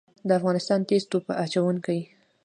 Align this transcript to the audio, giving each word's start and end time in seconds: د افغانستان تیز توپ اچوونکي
د 0.27 0.29
افغانستان 0.39 0.79
تیز 0.89 1.03
توپ 1.11 1.25
اچوونکي 1.43 1.99